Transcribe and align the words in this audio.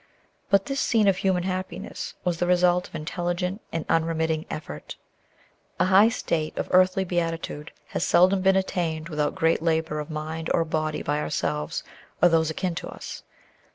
But 0.49 0.65
this 0.65 0.79
scene 0.79 1.07
of 1.07 1.17
human 1.17 1.43
happiness 1.43 2.15
was 2.23 2.39
the 2.39 2.47
result 2.47 2.87
of 2.87 2.95
intelligent 2.95 3.61
and 3.71 3.85
unremitting 3.87 4.47
effort. 4.49 4.95
A 5.79 5.85
high 5.85 6.09
state 6.09 6.57
of 6.57 6.67
earthly 6.71 7.03
beatitude 7.03 7.71
has 7.89 8.03
seldom 8.03 8.41
been 8.41 8.55
attained 8.55 9.09
without 9.09 9.35
great 9.35 9.61
labor 9.61 9.99
of 9.99 10.09
mind 10.09 10.49
or 10.55 10.65
body 10.65 11.03
by 11.03 11.19
ourselves 11.19 11.83
or 12.19 12.29
those 12.29 12.49
akin 12.49 12.73
to 12.73 12.89
us. 12.89 13.21